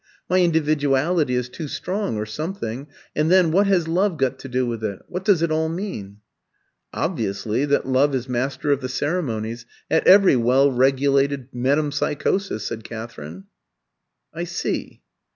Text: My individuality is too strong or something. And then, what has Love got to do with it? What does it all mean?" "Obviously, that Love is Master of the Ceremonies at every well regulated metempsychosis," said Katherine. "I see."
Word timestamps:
My 0.27 0.39
individuality 0.39 1.35
is 1.35 1.47
too 1.47 1.67
strong 1.67 2.17
or 2.17 2.25
something. 2.25 2.87
And 3.15 3.29
then, 3.29 3.51
what 3.51 3.67
has 3.67 3.87
Love 3.87 4.17
got 4.17 4.39
to 4.39 4.49
do 4.49 4.65
with 4.65 4.83
it? 4.83 5.03
What 5.07 5.23
does 5.23 5.43
it 5.43 5.51
all 5.51 5.69
mean?" 5.69 6.21
"Obviously, 6.91 7.65
that 7.65 7.87
Love 7.87 8.15
is 8.15 8.27
Master 8.27 8.71
of 8.71 8.81
the 8.81 8.89
Ceremonies 8.89 9.67
at 9.91 10.07
every 10.07 10.35
well 10.35 10.71
regulated 10.71 11.49
metempsychosis," 11.53 12.65
said 12.65 12.83
Katherine. 12.83 13.43
"I 14.33 14.45
see." 14.45 15.03